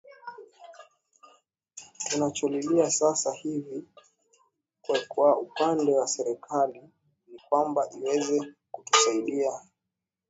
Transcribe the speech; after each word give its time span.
tunacholilia 2.09 2.91
sasa 2.91 3.33
hivi 3.33 3.83
kwe 4.81 5.05
kwa 5.05 5.39
upande 5.39 5.91
wa 5.95 6.07
serikali 6.07 6.81
ni 7.27 7.39
kwamba 7.49 7.89
iweze 7.93 8.53
kutusaidia 8.71 9.51